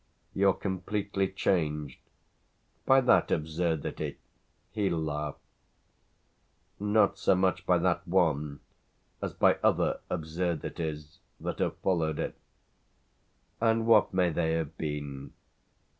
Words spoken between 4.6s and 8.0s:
he laughed. "Not so much by